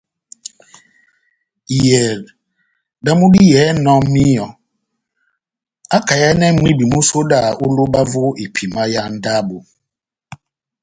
[1.77, 2.11] Iyɛhɛ
[3.05, 4.45] damu diyɛhɛnɔ míyɔ
[5.97, 9.57] akayɛnɛ mwibi músodaha ó lóba vó epima yá ndabo.